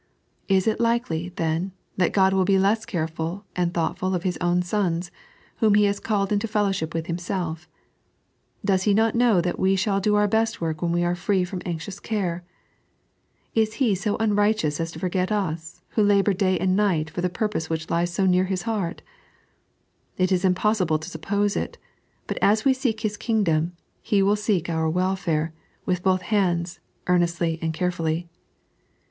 [0.47, 4.63] Is it likely, then, that God will be less careful and thoughtful of His own
[4.63, 5.11] sons,
[5.57, 7.67] whom He has called into fellowship with Himself Z
[8.65, 11.43] Does He not know that we shall do oor best work when we are free
[11.45, 12.43] from anxious care?
[13.53, 17.29] Is He so unrighteous as to forget us, who labour day and night for the
[17.29, 19.03] purpose which lies so near His heart}
[20.17, 21.77] It is impossible to suppose it;
[22.25, 25.53] but as we seek His Kingdom, He will seek our welfare,
[25.85, 28.27] with both hands, earnestly and carefully.